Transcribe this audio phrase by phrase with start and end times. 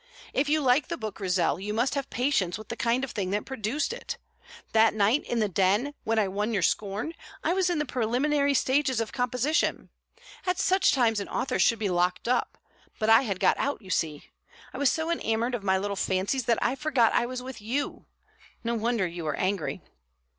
[0.33, 3.29] "If you like the book, Grizel, you must have patience with the kind of thing
[3.29, 4.17] that produced it.
[4.73, 8.55] That night in the Den, when I won your scorn, I was in the preliminary
[8.55, 9.89] stages of composition.
[10.47, 12.57] At such times an author should be locked up;
[12.97, 14.31] but I had got out, you see.
[14.73, 18.05] I was so enamoured of my little fancies that I forgot I was with you.
[18.63, 19.83] No wonder you were angry."